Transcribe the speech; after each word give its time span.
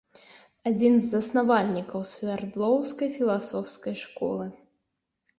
Адзін 0.69 0.93
з 1.01 1.09
заснавальнікаў 1.15 2.01
свярдлоўскай 2.11 3.09
філасофскай 3.19 3.95
школы. 4.05 4.47